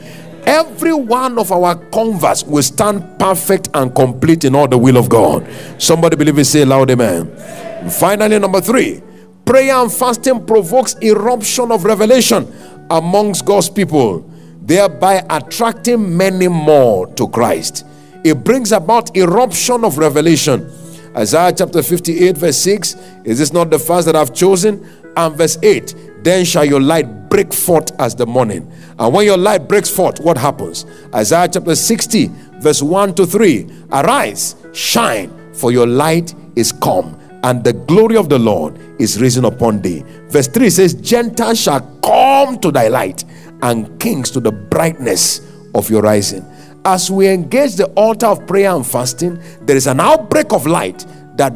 Every 0.48 0.94
one 0.94 1.38
of 1.38 1.52
our 1.52 1.76
converts 1.92 2.46
will 2.46 2.64
stand 2.64 3.20
perfect 3.20 3.68
and 3.74 3.94
complete 3.94 4.46
in 4.46 4.56
all 4.56 4.66
the 4.66 4.78
will 4.78 4.96
of 4.96 5.10
God. 5.10 5.46
Somebody 5.78 6.16
believe 6.16 6.40
it, 6.40 6.46
say 6.46 6.64
loud 6.64 6.90
amen. 6.90 7.28
And 7.28 7.92
finally, 7.92 8.40
number 8.40 8.62
three, 8.62 9.04
prayer 9.44 9.76
and 9.76 9.92
fasting 9.92 10.46
provokes 10.46 10.96
eruption 11.02 11.70
of 11.70 11.84
revelation 11.84 12.50
amongst 12.90 13.44
God's 13.44 13.70
people, 13.70 14.22
thereby 14.62 15.26
attracting 15.30 16.16
many 16.16 16.48
more 16.48 17.08
to 17.16 17.28
Christ. 17.28 17.86
It 18.24 18.46
brings 18.46 18.72
about 18.72 19.18
eruption 19.18 19.84
of 19.84 19.98
revelation. 19.98 20.72
Isaiah 21.14 21.52
chapter 21.58 21.84
58, 21.84 22.38
verse 22.38 22.58
6 22.60 22.96
Is 23.26 23.40
this 23.40 23.52
not 23.52 23.70
the 23.70 23.80
fast 23.80 24.06
that 24.06 24.16
I've 24.16 24.34
chosen? 24.34 24.88
And 25.18 25.36
verse 25.36 25.58
8 25.62 25.94
Then 26.28 26.44
shall 26.44 26.66
your 26.66 26.82
light 26.82 27.30
break 27.30 27.54
forth 27.54 27.98
as 28.02 28.14
the 28.14 28.26
morning 28.26 28.70
and 29.00 29.14
when 29.14 29.26
your 29.26 29.38
light 29.38 29.70
breaks 29.70 29.90
forth, 29.90 30.20
what 30.20 30.38
happens? 30.38 30.86
Isaiah 31.16 31.48
chapter 31.48 31.74
60, 31.74 32.30
verse 32.60 32.82
1 32.82 33.16
to 33.16 33.26
3 33.26 33.66
Arise, 33.94 34.58
shine, 34.74 35.32
for 35.54 35.72
your 35.72 35.88
light 35.88 36.36
is 36.58 36.74
come, 36.74 37.18
and 37.44 37.64
the 37.64 37.72
glory 37.72 38.18
of 38.18 38.28
the 38.28 38.38
Lord 38.38 38.78
is 39.00 39.22
risen 39.22 39.46
upon 39.46 39.82
thee. 39.82 40.04
Verse 40.28 40.50
3 40.50 40.70
says, 40.70 40.96
Gentiles 40.96 41.62
shall 41.62 41.80
come 42.04 42.60
to 42.60 42.72
thy 42.72 42.90
light, 42.90 43.24
and 43.62 43.98
kings 43.98 44.30
to 44.32 44.42
the 44.42 44.52
brightness 44.52 45.40
of 45.76 45.90
your 45.90 46.02
rising. 46.02 46.46
As 46.84 47.10
we 47.10 47.30
engage 47.30 47.76
the 47.76 47.88
altar 47.94 48.26
of 48.26 48.46
prayer 48.46 48.76
and 48.76 48.86
fasting, 48.86 49.42
there 49.62 49.78
is 49.78 49.88
an 49.88 50.02
outbreak 50.02 50.52
of 50.52 50.68
light 50.68 51.06
that 51.38 51.54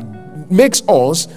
makes 0.50 0.82
us 0.88 1.28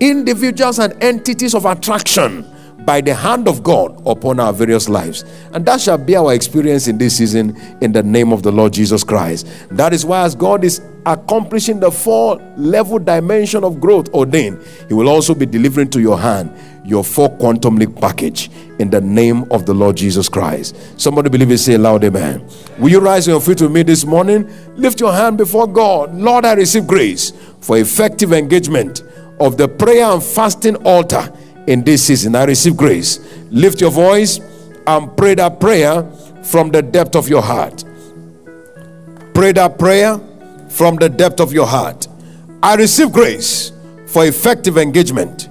individuals 0.00 0.78
and 0.78 1.00
entities 1.02 1.54
of 1.54 1.66
attraction 1.66 2.46
by 2.84 3.00
the 3.00 3.14
hand 3.14 3.46
of 3.46 3.62
God 3.62 4.02
upon 4.06 4.40
our 4.40 4.52
various 4.52 4.88
lives. 4.88 5.24
And 5.52 5.64
that 5.66 5.80
shall 5.80 5.98
be 5.98 6.16
our 6.16 6.34
experience 6.34 6.88
in 6.88 6.98
this 6.98 7.18
season 7.18 7.56
in 7.80 7.92
the 7.92 8.02
name 8.02 8.32
of 8.32 8.42
the 8.42 8.50
Lord 8.50 8.72
Jesus 8.72 9.04
Christ. 9.04 9.46
That 9.70 9.92
is 9.92 10.04
why, 10.04 10.22
as 10.24 10.34
God 10.34 10.64
is 10.64 10.80
accomplishing 11.06 11.80
the 11.80 11.90
four 11.90 12.36
level 12.56 12.98
dimension 12.98 13.64
of 13.64 13.80
growth 13.80 14.08
ordained, 14.14 14.62
He 14.88 14.94
will 14.94 15.08
also 15.08 15.34
be 15.34 15.46
delivering 15.46 15.90
to 15.90 16.00
your 16.00 16.18
hand 16.18 16.56
your 16.84 17.04
four 17.04 17.28
quantum 17.36 17.76
leap 17.76 17.94
package 17.96 18.50
in 18.78 18.88
the 18.88 19.00
name 19.00 19.44
of 19.52 19.66
the 19.66 19.74
Lord 19.74 19.96
Jesus 19.96 20.28
Christ. 20.28 20.74
Somebody 20.98 21.28
believe 21.28 21.50
it, 21.50 21.58
say 21.58 21.76
loud, 21.76 22.02
Amen. 22.04 22.48
Will 22.78 22.88
you 22.88 23.00
rise 23.00 23.28
on 23.28 23.32
your 23.32 23.40
feet 23.40 23.60
with 23.60 23.70
me 23.70 23.82
this 23.82 24.04
morning? 24.04 24.50
Lift 24.76 25.00
your 25.00 25.12
hand 25.12 25.36
before 25.36 25.66
God. 25.66 26.14
Lord, 26.14 26.46
I 26.46 26.54
receive 26.54 26.86
grace 26.86 27.32
for 27.60 27.76
effective 27.76 28.32
engagement 28.32 29.02
of 29.40 29.56
the 29.56 29.66
prayer 29.66 30.04
and 30.04 30.22
fasting 30.22 30.76
altar 30.86 31.32
in 31.66 31.82
this 31.82 32.04
season. 32.04 32.36
I 32.36 32.44
receive 32.44 32.76
grace. 32.76 33.18
Lift 33.50 33.80
your 33.80 33.90
voice 33.90 34.40
and 34.86 35.16
pray 35.16 35.34
that 35.34 35.60
prayer 35.60 36.02
from 36.42 36.70
the 36.70 36.82
depth 36.82 37.16
of 37.16 37.28
your 37.28 37.42
heart. 37.42 37.84
Pray 39.34 39.52
that 39.52 39.78
prayer 39.78 40.20
from 40.68 40.96
the 40.96 41.08
depth 41.08 41.40
of 41.40 41.52
your 41.52 41.66
heart. 41.66 42.06
I 42.62 42.74
receive 42.76 43.12
grace 43.12 43.72
for 44.06 44.26
effective 44.26 44.76
engagement 44.76 45.48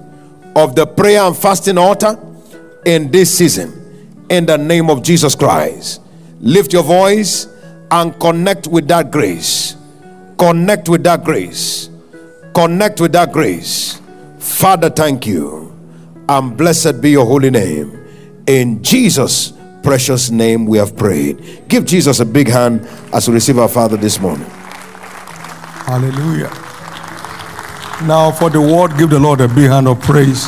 of 0.56 0.74
the 0.74 0.86
prayer 0.86 1.22
and 1.22 1.36
fasting 1.36 1.78
altar 1.78 2.18
in 2.86 3.10
this 3.10 3.36
season 3.36 4.24
in 4.30 4.46
the 4.46 4.56
name 4.56 4.90
of 4.90 5.02
Jesus 5.02 5.34
Christ. 5.34 6.00
Lift 6.40 6.72
your 6.72 6.82
voice 6.82 7.48
and 7.90 8.18
connect 8.20 8.66
with 8.66 8.88
that 8.88 9.10
grace. 9.10 9.76
Connect 10.38 10.88
with 10.88 11.02
that 11.04 11.24
grace. 11.24 11.89
Connect 12.54 13.00
with 13.00 13.12
that 13.12 13.32
grace. 13.32 14.00
Father, 14.38 14.90
thank 14.90 15.26
you 15.26 15.76
and 16.28 16.56
blessed 16.56 17.00
be 17.00 17.10
your 17.10 17.26
holy 17.26 17.50
name. 17.50 17.96
In 18.46 18.82
Jesus' 18.82 19.52
precious 19.82 20.30
name, 20.30 20.66
we 20.66 20.78
have 20.78 20.96
prayed. 20.96 21.68
Give 21.68 21.84
Jesus 21.84 22.20
a 22.20 22.24
big 22.24 22.48
hand 22.48 22.86
as 23.12 23.28
we 23.28 23.34
receive 23.34 23.58
our 23.58 23.68
Father 23.68 23.96
this 23.96 24.20
morning. 24.20 24.48
Hallelujah. 25.86 26.50
Now, 28.06 28.30
for 28.30 28.48
the 28.48 28.60
word, 28.60 28.96
give 28.96 29.10
the 29.10 29.18
Lord 29.18 29.40
a 29.40 29.48
big 29.48 29.70
hand 29.70 29.88
of 29.88 30.00
praise. 30.00 30.46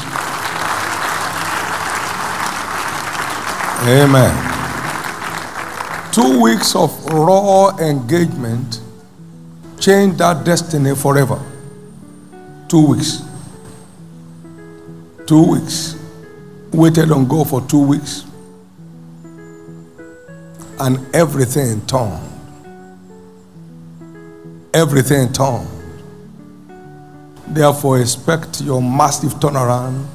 Amen. 3.89 4.49
Two 6.13 6.41
weeks 6.41 6.77
of 6.77 7.05
raw 7.07 7.77
engagement 7.79 8.81
changed 9.81 10.19
that 10.19 10.45
destiny 10.45 10.95
forever. 10.95 11.41
Two 12.73 12.87
weeks 12.87 13.23
two 15.33 15.53
weeks. 15.53 15.97
Waited 16.73 17.11
on 17.11 17.27
God 17.27 17.49
for 17.49 17.61
two 17.63 17.83
weeks. 17.83 18.27
And 20.79 20.99
everything 21.15 21.81
turned. 21.87 22.29
Everything 24.75 25.33
turned. 25.33 25.69
Therefore, 27.49 28.01
expect 28.01 28.61
your 28.61 28.83
massive 28.83 29.35
turnaround 29.35 30.07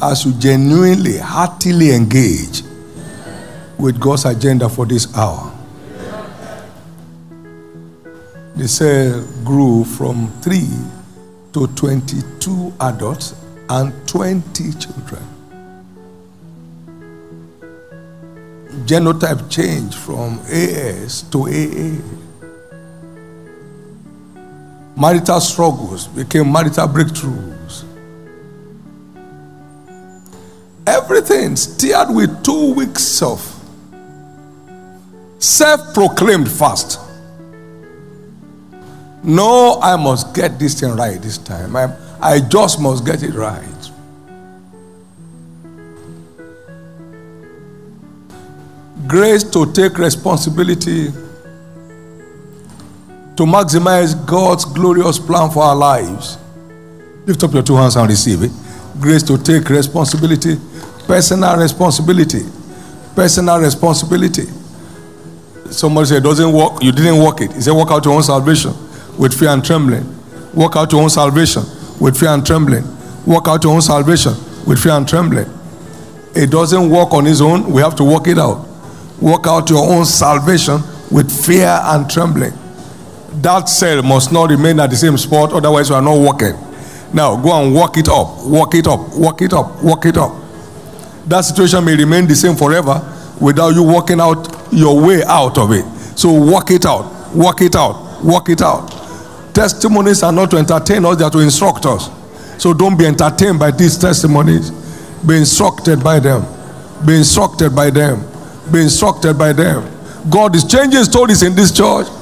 as 0.00 0.24
you 0.24 0.32
genuinely, 0.34 1.18
heartily 1.18 1.90
engage 1.90 2.62
with 3.78 3.98
God's 3.98 4.24
agenda 4.24 4.68
for 4.68 4.86
this 4.86 5.16
hour. 5.16 5.52
The 8.54 8.68
cell 8.68 9.26
grew 9.44 9.84
from 9.84 10.30
three 10.42 10.68
to 11.52 11.66
22 11.68 12.72
adults 12.80 13.34
and 13.68 13.92
20 14.08 14.72
children. 14.72 15.22
Genotype 18.86 19.50
changed 19.50 19.94
from 19.94 20.40
AS 20.50 21.22
to 21.30 21.46
AA. 21.46 22.00
Marital 24.98 25.40
struggles 25.40 26.08
became 26.08 26.50
marital 26.50 26.86
breakthroughs. 26.88 27.84
Everything 30.86 31.56
steered 31.56 32.08
with 32.10 32.42
two 32.42 32.74
weeks 32.74 33.22
of 33.22 33.40
self 35.38 35.94
proclaimed 35.94 36.50
fast. 36.50 37.01
No, 39.24 39.78
I 39.80 39.96
must 39.96 40.34
get 40.34 40.58
this 40.58 40.78
thing 40.80 40.96
right 40.96 41.20
this 41.20 41.38
time. 41.38 41.76
I'm, 41.76 41.92
I 42.20 42.40
just 42.40 42.80
must 42.80 43.06
get 43.06 43.22
it 43.22 43.34
right. 43.34 43.68
Grace 49.06 49.44
to 49.44 49.72
take 49.72 49.96
responsibility 49.98 51.10
to 53.36 53.44
maximize 53.44 54.14
God's 54.26 54.64
glorious 54.64 55.18
plan 55.18 55.50
for 55.50 55.62
our 55.62 55.76
lives. 55.76 56.38
Lift 57.26 57.44
up 57.44 57.52
your 57.52 57.62
two 57.62 57.76
hands 57.76 57.94
and 57.96 58.08
receive 58.08 58.42
it. 58.42 58.50
Grace 59.00 59.22
to 59.24 59.38
take 59.38 59.68
responsibility, 59.68 60.56
personal 61.06 61.56
responsibility, 61.56 62.42
personal 63.14 63.58
responsibility. 63.60 64.46
Somebody 65.70 66.08
said, 66.08 66.22
doesn't 66.24 66.52
work, 66.52 66.82
you 66.82 66.90
didn't 66.90 67.22
work 67.22 67.40
it. 67.40 67.52
He 67.52 67.60
said, 67.60 67.72
work 67.72 67.90
out 67.90 68.04
your 68.04 68.14
own 68.14 68.22
salvation 68.22 68.72
with 69.18 69.38
fear 69.38 69.50
and 69.50 69.64
trembling. 69.64 70.06
Work 70.54 70.76
out 70.76 70.92
your 70.92 71.02
own 71.02 71.10
salvation 71.10 71.62
with 72.00 72.18
fear 72.18 72.30
and 72.30 72.44
trembling. 72.44 72.84
Work 73.26 73.48
out 73.48 73.62
your 73.64 73.74
own 73.74 73.82
salvation 73.82 74.34
with 74.66 74.82
fear 74.82 74.92
and 74.92 75.08
trembling. 75.08 75.48
It 76.34 76.50
doesn't 76.50 76.90
work 76.90 77.12
on 77.12 77.26
its 77.26 77.40
own. 77.40 77.70
We 77.70 77.82
have 77.82 77.94
to 77.96 78.04
work 78.04 78.26
it 78.26 78.38
out. 78.38 78.66
Work 79.20 79.46
out 79.46 79.70
your 79.70 79.88
own 79.88 80.04
salvation 80.04 80.80
with 81.10 81.30
fear 81.30 81.78
and 81.84 82.10
trembling. 82.10 82.52
That 83.40 83.68
cell 83.68 84.02
must 84.02 84.32
not 84.32 84.50
remain 84.50 84.80
at 84.80 84.90
the 84.90 84.96
same 84.96 85.16
spot, 85.16 85.52
otherwise, 85.52 85.88
you 85.88 85.94
are 85.94 86.02
not 86.02 86.18
working. 86.18 86.58
Now, 87.14 87.36
go 87.36 87.52
and 87.62 87.74
work 87.74 87.96
it 87.96 88.08
up, 88.08 88.44
work 88.46 88.74
it 88.74 88.86
up, 88.86 89.14
work 89.14 89.42
it 89.42 89.52
up, 89.52 89.82
work 89.82 90.04
it 90.06 90.16
up. 90.16 90.32
That 91.26 91.42
situation 91.42 91.84
may 91.84 91.96
remain 91.96 92.26
the 92.26 92.34
same 92.34 92.56
forever 92.56 93.00
without 93.40 93.70
you 93.70 93.82
working 93.82 94.20
out 94.20 94.72
your 94.72 95.00
way 95.00 95.22
out 95.24 95.58
of 95.58 95.72
it. 95.72 95.84
So, 96.18 96.32
work 96.32 96.70
it 96.70 96.84
out, 96.86 97.34
work 97.34 97.60
it 97.60 97.76
out, 97.76 98.22
work 98.22 98.48
it 98.48 98.62
out. 98.62 99.01
Testimonies 99.54 100.22
are 100.22 100.32
not 100.32 100.50
to 100.50 100.56
entertain 100.56 101.04
us, 101.04 101.16
they 101.16 101.24
are 101.24 101.30
to 101.30 101.40
instruct 101.40 101.84
us. 101.86 102.10
So 102.62 102.72
don't 102.72 102.96
be 102.96 103.06
entertained 103.06 103.58
by 103.58 103.70
these 103.70 103.98
testimonies. 103.98 104.70
Be 105.26 105.36
instructed 105.38 106.02
by 106.02 106.20
them. 106.20 106.44
Be 107.04 107.16
instructed 107.16 107.74
by 107.74 107.90
them. 107.90 108.22
Be 108.72 108.82
instructed 108.82 109.36
by 109.36 109.52
them. 109.52 109.88
God 110.30 110.54
is 110.54 110.64
changing 110.64 111.04
stories 111.04 111.42
in 111.42 111.54
this 111.54 111.72
church. 111.72 112.06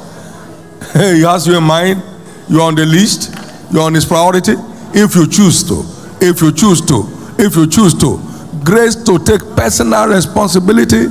Hey, 0.94 1.16
he 1.16 1.22
has 1.22 1.46
you 1.46 1.56
in 1.56 1.62
mind. 1.62 2.02
You're 2.49 2.62
on 2.62 2.75
the 2.75 2.87
list. 2.87 3.32
You're 3.70 3.82
on 3.82 3.94
his 3.94 4.06
priority. 4.06 4.54
If 4.92 5.14
you 5.14 5.28
choose 5.28 5.62
to. 5.68 5.84
If 6.20 6.40
you 6.40 6.50
choose 6.52 6.80
to. 6.87 7.06
If 7.38 7.54
you 7.54 7.66
choose 7.66 7.94
to. 8.00 8.18
Grace 8.64 8.96
to 9.04 9.18
take 9.18 9.40
personal 9.54 10.08
responsibility 10.08 11.06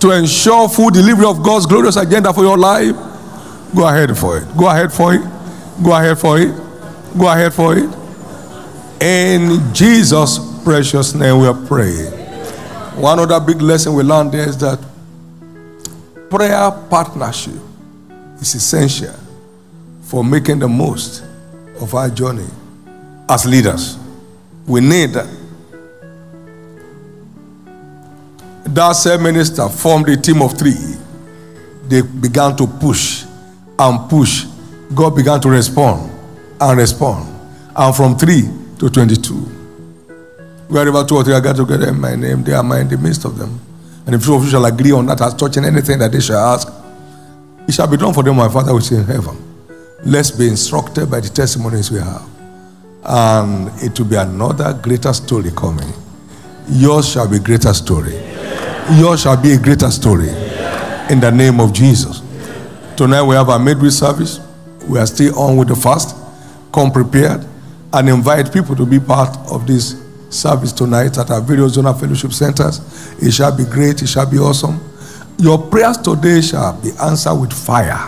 to 0.00 0.10
ensure 0.10 0.68
full 0.68 0.90
delivery 0.90 1.26
of 1.26 1.42
God's 1.42 1.66
glorious 1.66 1.96
agenda 1.96 2.32
for 2.32 2.42
your 2.42 2.58
life 2.58 2.96
Go 3.76 3.86
ahead 3.86 4.16
for 4.16 4.38
it. 4.38 4.56
Go 4.56 4.70
ahead 4.70 4.90
for 4.90 5.12
it. 5.12 5.20
Go 5.84 5.92
ahead 5.94 6.18
for 6.18 6.38
it. 6.40 6.54
Go 7.18 7.28
ahead 7.30 7.52
for 7.52 7.76
it. 7.76 7.90
In 9.02 9.60
Jesus' 9.74 10.38
precious 10.64 11.14
name 11.14 11.40
we 11.40 11.46
are 11.46 11.66
praying. 11.66 12.10
One 12.96 13.18
other 13.18 13.38
big 13.38 13.60
lesson 13.60 13.92
we 13.92 14.02
learned 14.02 14.32
there 14.32 14.48
is 14.48 14.56
that 14.58 14.78
prayer 16.30 16.70
partnership 16.88 17.52
is 18.40 18.54
essential 18.54 19.14
for 20.00 20.24
making 20.24 20.58
the 20.60 20.68
most 20.68 21.22
of 21.78 21.94
our 21.94 22.08
journey 22.08 22.48
as 23.28 23.44
leaders. 23.44 23.98
We 24.66 24.80
need 24.80 25.10
that. 25.10 25.28
That 28.64 28.92
same 28.92 29.22
minister 29.22 29.68
formed 29.68 30.08
a 30.08 30.16
team 30.16 30.40
of 30.40 30.56
three. 30.56 30.96
They 31.88 32.00
began 32.00 32.56
to 32.56 32.66
push 32.66 33.25
and 33.78 34.10
push, 34.10 34.44
God 34.94 35.16
began 35.16 35.40
to 35.40 35.48
respond 35.48 36.10
and 36.60 36.78
respond. 36.78 37.32
And 37.76 37.94
from 37.94 38.16
3 38.16 38.42
to 38.78 38.90
22. 38.90 39.34
Wherever 40.68 41.04
two 41.04 41.16
or 41.16 41.24
three 41.24 41.34
are 41.34 41.40
gathered 41.40 41.66
together 41.66 41.88
in 41.90 42.00
my 42.00 42.16
name, 42.16 42.42
they 42.42 42.52
are 42.52 42.80
in 42.80 42.88
the 42.88 42.98
midst 42.98 43.24
of 43.24 43.38
them. 43.38 43.60
And 44.04 44.14
if 44.14 44.24
two 44.24 44.34
of 44.34 44.42
you 44.42 44.50
shall 44.50 44.64
agree 44.64 44.92
on 44.92 45.06
that 45.06 45.20
as 45.20 45.34
touching 45.34 45.64
anything 45.64 45.98
that 45.98 46.10
they 46.10 46.20
shall 46.20 46.54
ask, 46.54 46.68
it 47.68 47.74
shall 47.74 47.86
be 47.86 47.96
done 47.96 48.12
for 48.12 48.22
them, 48.22 48.36
my 48.36 48.48
Father 48.48 48.74
which 48.74 48.90
is 48.90 48.98
in 48.98 49.04
heaven. 49.04 49.36
Let's 50.04 50.30
be 50.30 50.48
instructed 50.48 51.10
by 51.10 51.20
the 51.20 51.28
testimonies 51.28 51.90
we 51.90 51.98
have. 51.98 52.24
And 53.04 53.70
it 53.82 53.98
will 53.98 54.06
be 54.06 54.16
another 54.16 54.72
greater 54.82 55.12
story 55.12 55.50
coming. 55.50 55.92
Yours 56.68 57.08
shall 57.08 57.28
be 57.28 57.38
greater 57.38 57.72
story. 57.72 58.16
Yours 58.98 59.22
shall 59.22 59.40
be 59.40 59.52
a 59.52 59.58
greater 59.58 59.90
story. 59.90 60.30
In 61.10 61.20
the 61.20 61.30
name 61.32 61.60
of 61.60 61.72
Jesus. 61.72 62.22
Tonight 62.96 63.24
we 63.24 63.34
have 63.34 63.50
our 63.50 63.58
midweek 63.58 63.92
service. 63.92 64.40
We 64.88 64.98
are 64.98 65.04
still 65.04 65.38
on 65.38 65.58
with 65.58 65.68
the 65.68 65.76
fast. 65.76 66.16
Come 66.72 66.90
prepared 66.90 67.44
and 67.92 68.08
invite 68.08 68.50
people 68.50 68.74
to 68.74 68.86
be 68.86 68.98
part 68.98 69.36
of 69.50 69.66
this 69.66 70.02
service 70.30 70.72
tonight 70.72 71.18
at 71.18 71.30
our 71.30 71.42
various 71.42 71.76
zonal 71.76 71.98
fellowship 71.98 72.32
centers. 72.32 72.80
It 73.22 73.32
shall 73.32 73.54
be 73.54 73.64
great, 73.66 74.00
it 74.00 74.06
shall 74.06 74.24
be 74.30 74.38
awesome. 74.38 74.80
Your 75.38 75.58
prayers 75.58 75.98
today 75.98 76.40
shall 76.40 76.72
be 76.80 76.90
answered 77.02 77.34
with 77.34 77.52
fire. 77.52 78.00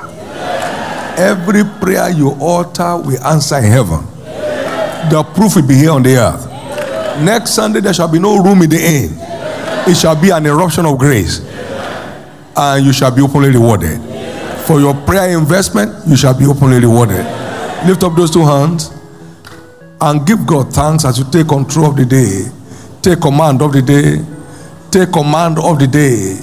Every 1.19 1.65
prayer 1.83 2.09
you 2.11 2.31
utter, 2.31 2.97
will 2.97 3.23
answer 3.27 3.59
in 3.59 3.65
heaven. 3.65 4.07
The 5.11 5.23
proof 5.35 5.57
will 5.57 5.69
be 5.69 5.75
here 5.75 5.91
on 5.91 6.03
the 6.03 6.17
earth. 6.17 6.47
Next 7.23 7.51
Sunday, 7.51 7.81
there 7.81 7.93
shall 7.93 8.09
be 8.11 8.19
no 8.19 8.43
room 8.43 8.63
in 8.63 8.71
the 8.71 8.79
inn. 8.79 9.11
It 9.87 9.97
shall 9.99 10.19
be 10.19 10.31
an 10.31 10.47
eruption 10.47 10.87
of 10.87 10.99
grace. 10.99 11.41
And 12.57 12.87
you 12.87 12.95
shall 12.95 13.15
be 13.15 13.21
openly 13.21 13.51
rewarded. 13.51 14.18
For 14.69 14.81
your 14.81 14.93
prayer 14.93 15.39
investment, 15.39 16.07
you 16.07 16.15
shall 16.15 16.39
be 16.39 16.45
openly 16.45 16.79
rewarded. 16.79 17.25
Lift 17.87 18.03
up 18.03 18.15
those 18.15 18.31
two 18.31 18.45
hands 18.45 18.93
and 19.99 20.27
give 20.27 20.47
God 20.47 20.75
thanks 20.75 21.07
as 21.07 21.19
you 21.19 21.25
take 21.33 21.49
control 21.49 21.87
of 21.87 21.97
the 21.97 22.05
day. 22.05 22.45
Take 23.01 23.23
command 23.23 23.63
of 23.63 23.73
the 23.73 23.81
day. 23.81 24.23
Take 24.91 25.11
command 25.11 25.59
of 25.59 25.79
the 25.79 25.87
day. 25.87 26.37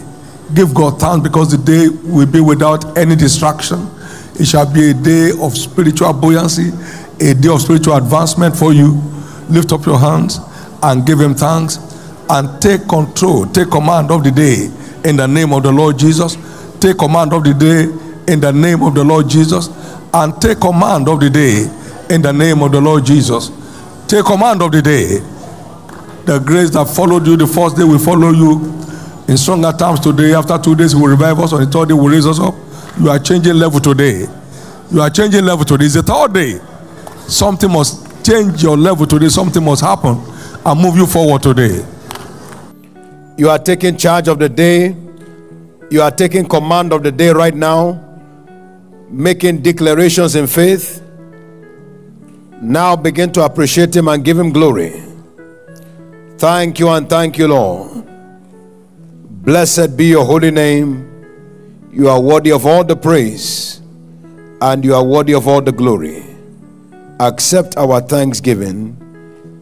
Give 0.55 0.73
God 0.73 0.99
thanks 0.99 1.21
because 1.21 1.51
the 1.51 1.59
day 1.59 1.87
will 2.03 2.25
be 2.25 2.41
without 2.41 2.97
any 2.97 3.15
distraction. 3.15 3.87
It 4.39 4.45
shall 4.45 4.73
be 4.73 4.89
a 4.89 4.93
day 4.95 5.29
of 5.39 5.55
spiritual 5.55 6.11
buoyancy, 6.13 6.71
a 7.21 7.35
day 7.35 7.49
of 7.49 7.61
spiritual 7.61 7.93
advancement 7.93 8.55
for 8.55 8.73
you. 8.73 8.99
Lift 9.51 9.71
up 9.71 9.85
your 9.85 9.99
hands 9.99 10.39
and 10.81 11.05
give 11.05 11.19
Him 11.19 11.35
thanks 11.35 11.77
and 12.31 12.59
take 12.59 12.87
control, 12.87 13.45
take 13.45 13.69
command 13.69 14.09
of 14.09 14.23
the 14.23 14.31
day 14.31 14.71
in 15.07 15.15
the 15.15 15.27
name 15.27 15.53
of 15.53 15.61
the 15.61 15.71
Lord 15.71 15.99
Jesus. 15.99 16.37
Take 16.79 16.97
command 16.97 17.31
of 17.31 17.43
the 17.43 17.53
day 17.53 18.04
in 18.27 18.39
the 18.39 18.51
name 18.51 18.81
of 18.83 18.95
the 18.95 19.03
Lord 19.03 19.29
Jesus. 19.29 19.69
And 20.13 20.39
take 20.41 20.59
command 20.59 21.07
of 21.09 21.19
the 21.19 21.29
day 21.29 21.67
in 22.13 22.21
the 22.21 22.31
name 22.31 22.61
of 22.61 22.71
the 22.71 22.79
Lord 22.81 23.05
Jesus. 23.05 23.51
Take 24.07 24.25
command 24.25 24.61
of 24.61 24.71
the 24.71 24.81
day. 24.81 25.19
The 26.25 26.39
grace 26.39 26.69
that 26.71 26.87
followed 26.87 27.27
you 27.27 27.37
the 27.37 27.47
first 27.47 27.77
day 27.77 27.83
will 27.83 27.99
follow 27.99 28.31
you 28.31 28.73
in 29.27 29.37
stronger 29.37 29.71
times 29.71 29.99
today. 29.99 30.33
After 30.33 30.57
two 30.57 30.75
days, 30.75 30.95
will 30.95 31.07
revive 31.07 31.39
us. 31.39 31.53
On 31.53 31.59
the 31.59 31.67
third 31.67 31.89
day, 31.89 31.93
will 31.93 32.09
raise 32.09 32.25
us 32.25 32.39
up. 32.39 32.55
You 32.99 33.09
are 33.09 33.19
changing 33.19 33.55
level 33.55 33.79
today. 33.79 34.25
You 34.91 35.01
are 35.01 35.09
changing 35.09 35.43
level 35.43 35.65
today. 35.65 35.85
It's 35.85 35.95
the 35.95 36.03
third 36.03 36.33
day. 36.33 36.59
Something 37.27 37.71
must 37.71 38.25
change 38.25 38.63
your 38.63 38.77
level 38.77 39.05
today. 39.05 39.29
Something 39.29 39.63
must 39.63 39.81
happen 39.81 40.17
and 40.65 40.81
move 40.81 40.95
you 40.95 41.05
forward 41.05 41.43
today. 41.43 41.85
You 43.37 43.49
are 43.49 43.59
taking 43.59 43.97
charge 43.97 44.27
of 44.27 44.39
the 44.39 44.47
day. 44.47 44.95
You 45.89 46.01
are 46.01 46.11
taking 46.11 46.47
command 46.47 46.93
of 46.93 47.03
the 47.03 47.11
day 47.11 47.29
right 47.29 47.53
now, 47.53 48.03
making 49.09 49.61
declarations 49.61 50.35
in 50.35 50.47
faith. 50.47 51.01
Now 52.61 52.95
begin 52.95 53.31
to 53.33 53.43
appreciate 53.43 53.95
Him 53.95 54.07
and 54.07 54.23
give 54.23 54.37
Him 54.39 54.51
glory. 54.51 55.01
Thank 56.37 56.79
you 56.79 56.89
and 56.89 57.09
thank 57.09 57.37
you, 57.37 57.47
Lord. 57.47 58.05
Blessed 59.45 59.95
be 59.95 60.07
your 60.07 60.25
holy 60.25 60.51
name. 60.51 61.11
You 61.91 62.09
are 62.09 62.19
worthy 62.19 62.51
of 62.51 62.65
all 62.65 62.83
the 62.83 62.95
praise 62.95 63.81
and 64.61 64.83
you 64.83 64.95
are 64.95 65.03
worthy 65.03 65.33
of 65.33 65.47
all 65.47 65.61
the 65.61 65.71
glory. 65.71 66.23
Accept 67.19 67.77
our 67.77 68.01
thanksgiving. 68.01 69.01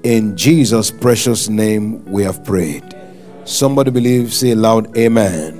In 0.03 0.35
Jesus' 0.35 0.89
precious 0.89 1.47
name 1.49 2.03
we 2.05 2.23
have 2.23 2.43
prayed. 2.43 2.83
Somebody 3.45 3.91
believe, 3.91 4.33
say 4.33 4.55
loud, 4.55 4.97
Amen. 4.97 5.59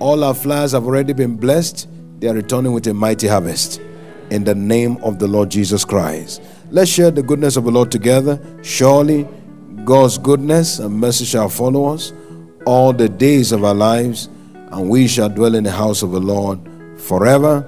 All 0.00 0.22
our 0.24 0.34
flowers 0.34 0.72
have 0.72 0.84
already 0.84 1.12
been 1.12 1.36
blessed. 1.36 1.88
They 2.24 2.30
are 2.30 2.34
returning 2.34 2.72
with 2.72 2.86
a 2.86 2.94
mighty 2.94 3.26
harvest. 3.26 3.82
In 4.30 4.44
the 4.44 4.54
name 4.54 4.96
of 5.02 5.18
the 5.18 5.28
Lord 5.28 5.50
Jesus 5.50 5.84
Christ. 5.84 6.40
Let's 6.70 6.90
share 6.90 7.10
the 7.10 7.22
goodness 7.22 7.58
of 7.58 7.64
the 7.64 7.70
Lord 7.70 7.92
together. 7.92 8.40
Surely 8.62 9.28
God's 9.84 10.16
goodness 10.16 10.78
and 10.78 10.98
mercy 10.98 11.26
shall 11.26 11.50
follow 11.50 11.92
us 11.92 12.14
all 12.64 12.94
the 12.94 13.10
days 13.10 13.52
of 13.52 13.62
our 13.62 13.74
lives 13.74 14.30
and 14.54 14.88
we 14.88 15.06
shall 15.06 15.28
dwell 15.28 15.54
in 15.54 15.64
the 15.64 15.70
house 15.70 16.00
of 16.00 16.12
the 16.12 16.18
Lord 16.18 16.58
forever. 16.96 17.62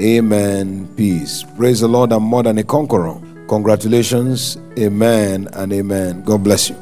Amen. 0.00 0.88
Peace. 0.96 1.44
Praise 1.58 1.80
the 1.80 1.88
Lord. 1.88 2.10
I'm 2.10 2.22
more 2.22 2.42
than 2.42 2.56
a 2.56 2.64
conqueror. 2.64 3.20
Congratulations. 3.48 4.56
Amen 4.78 5.46
and 5.52 5.74
amen. 5.74 6.22
God 6.22 6.42
bless 6.42 6.70
you. 6.70 6.76